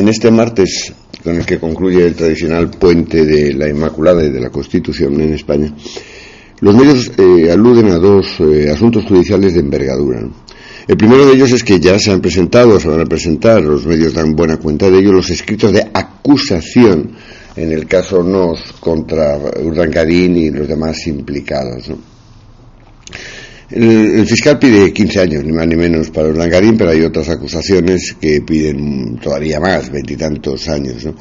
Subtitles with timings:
[0.00, 4.40] En este martes, con el que concluye el tradicional puente de la Inmaculada y de
[4.40, 5.74] la Constitución en España,
[6.60, 10.26] los medios eh, aluden a dos eh, asuntos judiciales de envergadura.
[10.88, 13.84] El primero de ellos es que ya se han presentado, se van a presentar, los
[13.84, 17.10] medios dan buena cuenta de ello, los escritos de acusación
[17.54, 21.92] en el caso NOS contra Urdangarín y los demás implicados.
[23.70, 28.16] El, fiscal pide 15 años, ni más ni menos, para Urdangarín, pero hay otras acusaciones
[28.20, 31.04] que piden todavía más, veintitantos años.
[31.04, 31.14] ¿no?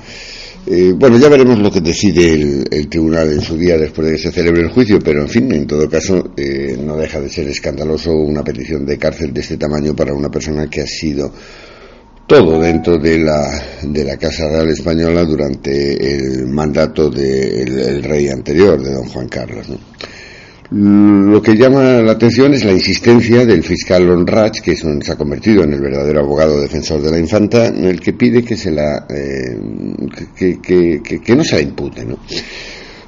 [0.65, 4.21] Eh, bueno, ya veremos lo que decide el, tribunal en su día después de que
[4.21, 7.47] se celebre el juicio, pero en fin, en todo caso, eh, no deja de ser
[7.47, 11.31] escandaloso una petición de cárcel de este tamaño para una persona que ha sido
[12.25, 18.81] todo dentro de la, de la Casa Real Española durante el mandato del rey anterior,
[18.81, 19.69] de don Juan Carlos.
[19.69, 19.77] ¿no?
[20.71, 25.63] Lo que llama la atención es la insistencia del fiscal Lonrach, que se ha convertido
[25.63, 29.07] en el verdadero abogado defensor de la infanta, en el que pide que se la
[29.09, 29.57] eh,
[30.35, 32.19] que, no se la impute, ¿no?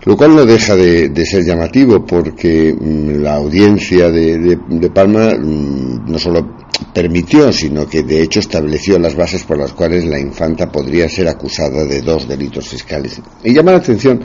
[0.06, 4.58] Lo cual no deja de, ser llamativo porque mm, la audiencia de,
[4.92, 6.58] Palma mm, no solo
[6.92, 11.28] permitió, sino que de hecho estableció las bases por las cuales la infanta podría ser
[11.28, 13.22] acusada de dos delitos fiscales.
[13.44, 14.20] Y llama la atención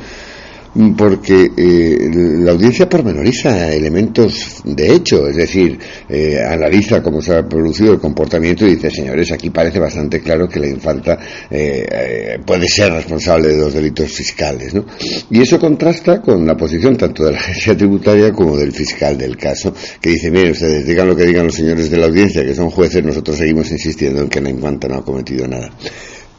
[0.96, 7.48] porque eh, la audiencia pormenoriza elementos de hecho, es decir, eh, analiza cómo se ha
[7.48, 11.18] producido el comportamiento y dice, señores, aquí parece bastante claro que la infanta
[11.50, 14.74] eh, puede ser responsable de los delitos fiscales.
[14.74, 14.84] ¿no?
[15.30, 19.36] Y eso contrasta con la posición tanto de la agencia tributaria como del fiscal del
[19.36, 22.54] caso, que dice, miren ustedes, digan lo que digan los señores de la audiencia, que
[22.54, 25.70] son jueces, nosotros seguimos insistiendo en que la infanta no ha cometido nada.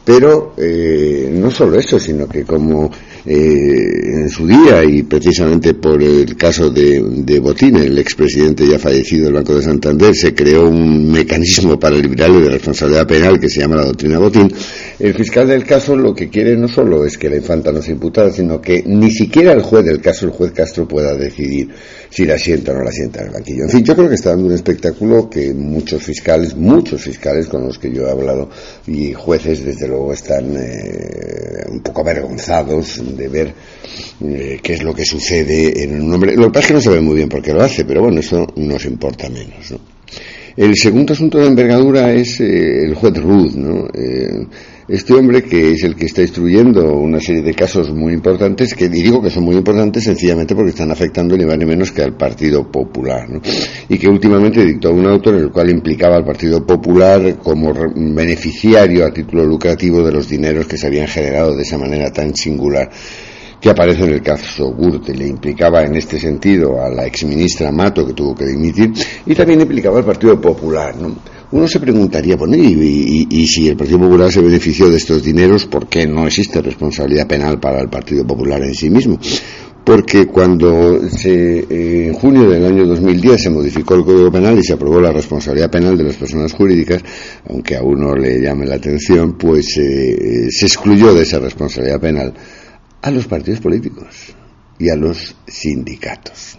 [0.08, 2.90] Pero no solo eso, sino que como
[3.26, 9.26] eh, en su día y precisamente por el caso de, Botín, el expresidente ya fallecido
[9.26, 13.60] del Banco de Santander, se creó un mecanismo para librarle de responsabilidad penal que se
[13.60, 14.50] llama la doctrina Botín.
[14.98, 17.92] El fiscal del caso lo que quiere no solo es que la infanta no sea
[17.92, 21.68] imputada, sino que ni siquiera el juez del caso, el juez Castro, pueda decidir
[22.10, 23.64] si la sienta o no la sienta en el banquillo.
[23.64, 27.64] En fin, yo creo que está dando un espectáculo que muchos fiscales, muchos fiscales con
[27.64, 28.50] los que yo he hablado
[28.86, 33.54] y jueces, desde luego, están eh, un poco avergonzados de ver
[34.22, 36.34] eh, qué es lo que sucede en un hombre.
[36.36, 38.02] Lo que pasa es que no se ve muy bien por qué lo hace, pero
[38.02, 39.72] bueno, eso nos importa menos.
[39.72, 39.80] ¿no?
[40.58, 43.86] El segundo asunto de envergadura es eh, el juez Ruth, ¿no?
[43.94, 44.44] Eh,
[44.88, 48.88] este hombre que es el que está instruyendo una serie de casos muy importantes, que
[48.88, 52.16] digo que son muy importantes sencillamente porque están afectando ni más ni menos que al
[52.16, 53.40] Partido Popular, ¿no?
[53.88, 59.06] Y que últimamente dictó un auto en el cual implicaba al Partido Popular como beneficiario
[59.06, 62.90] a título lucrativo de los dineros que se habían generado de esa manera tan singular
[63.60, 65.18] que aparece en el caso Gürtel.
[65.18, 68.92] Le implicaba en este sentido a la exministra Mato, que tuvo que dimitir,
[69.26, 70.96] y también implicaba al Partido Popular.
[70.96, 71.16] ¿no?
[71.50, 75.66] Uno se preguntaría, bueno, y, y, si el Partido Popular se benefició de estos dineros,
[75.66, 79.18] ¿por qué no existe responsabilidad penal para el Partido Popular en sí mismo?
[79.88, 84.62] porque cuando se, eh, en junio del año 2010 se modificó el Código Penal y
[84.62, 87.02] se aprobó la responsabilidad penal de las personas jurídicas,
[87.48, 92.34] aunque a uno le llame la atención, pues eh, se excluyó de esa responsabilidad penal
[93.02, 94.34] a los partidos políticos
[94.78, 96.58] y a los sindicatos.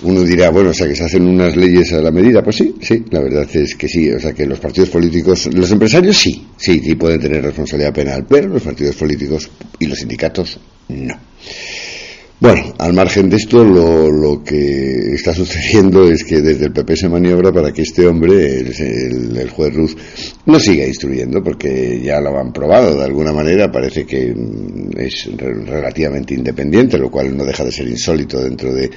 [0.00, 2.42] Uno dirá, bueno, o sea, que se hacen unas leyes a la medida.
[2.42, 4.08] Pues sí, sí, la verdad es que sí.
[4.10, 8.24] O sea, que los partidos políticos, los empresarios sí, sí, sí pueden tener responsabilidad penal,
[8.28, 11.14] pero los partidos políticos y los sindicatos no.
[12.40, 17.08] Bueno, al margen de esto, lo, que está sucediendo es que desde el PP se
[17.08, 19.96] maniobra para que este hombre, el, juez Ruz,
[20.46, 22.96] no siga instruyendo, porque ya lo han probado.
[22.96, 24.32] De alguna manera, parece que
[24.96, 28.88] es relativamente independiente, lo cual no deja de ser insólito dentro de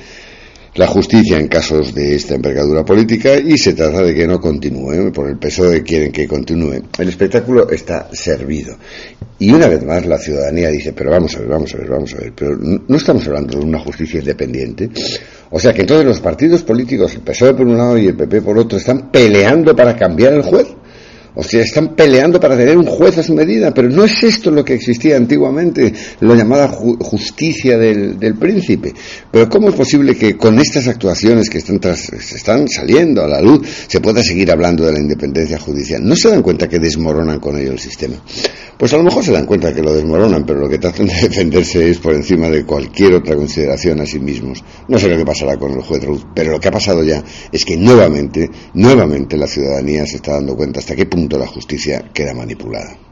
[0.76, 5.12] la justicia en casos de esta envergadura política y se trata de que no continúe.
[5.12, 6.82] Por el PSOE quieren que continúe.
[6.98, 8.78] El espectáculo está servido.
[9.40, 12.14] Y una vez más la ciudadanía dice, pero vamos a ver, vamos a ver, vamos
[12.14, 14.90] a ver, pero no estamos hablando de una justicia independiente.
[15.50, 18.42] O sea que entonces los partidos políticos, el PSOE por un lado y el PP
[18.42, 20.68] por otro, están peleando para cambiar el juez.
[21.34, 24.52] O sea, están peleando para tener un juez a su medida, pero no es esto
[24.52, 28.94] lo que existía antiguamente, la llamada justicia del, príncipe.
[29.32, 33.66] Pero ¿cómo es posible que con estas actuaciones que están, están saliendo a la luz
[33.88, 36.04] se pueda seguir hablando de la independencia judicial?
[36.04, 38.16] ¿No se dan cuenta que desmoronan con ello el sistema?
[38.78, 41.14] Pues a lo mejor se dan cuenta que lo desmoronan, pero lo que tratan de
[41.22, 44.64] defenderse es por encima de cualquier otra consideración a sí mismos.
[44.88, 47.24] No sé lo que pasará con el juez Ruth, pero lo que ha pasado ya
[47.52, 52.12] es que nuevamente, nuevamente la ciudadanía se está dando cuenta hasta qué punto la justicia
[52.14, 53.11] queda manipulada.